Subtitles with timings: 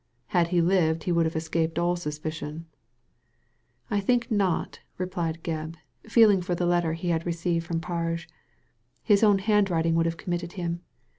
[0.29, 2.65] Had he lived he would have escaped all suspicion."
[3.91, 5.75] ••I think not," replied Gebb,
[6.09, 8.27] feeling for the letter he had received from Parge;
[9.03, 10.81] his own hand* writing would have committed him.